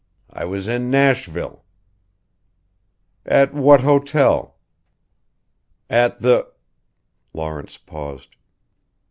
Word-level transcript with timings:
I 0.31 0.45
was 0.45 0.67
in 0.67 0.89
Nashville." 0.89 1.63
"At 3.23 3.53
what 3.53 3.81
hotel?" 3.81 4.57
"At 5.91 6.21
the" 6.21 6.49
Lawrence 7.35 7.77
paused. 7.77 8.35